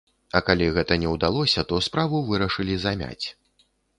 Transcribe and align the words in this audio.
А 0.37 0.39
калі 0.45 0.69
гэта 0.77 0.95
не 1.03 1.11
ўдалося, 1.15 1.65
то 1.71 1.81
справу 1.89 2.23
вырашылі 2.31 2.79
замяць. 2.87 3.25